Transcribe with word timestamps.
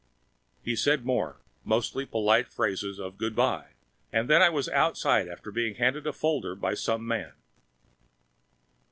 He 0.63 0.75
said 0.75 1.05
more, 1.05 1.41
mostly 1.63 2.07
polite 2.07 2.47
phrases 2.47 2.99
of 2.99 3.19
good 3.19 3.35
by. 3.35 3.73
And 4.11 4.27
then 4.27 4.41
I 4.41 4.49
was 4.49 4.67
outside 4.67 5.27
after 5.27 5.51
being 5.51 5.75
handed 5.75 6.07
a 6.07 6.11
folder 6.11 6.55
by 6.55 6.73
some 6.73 7.05
man. 7.05 7.33